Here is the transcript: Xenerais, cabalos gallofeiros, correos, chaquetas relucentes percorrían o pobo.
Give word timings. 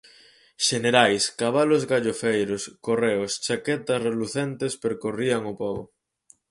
Xenerais, 0.67 1.23
cabalos 1.39 1.83
gallofeiros, 1.91 2.63
correos, 2.85 3.31
chaquetas 3.45 4.01
relucentes 4.09 4.73
percorrían 4.83 5.41
o 5.51 5.53
pobo. 5.61 5.83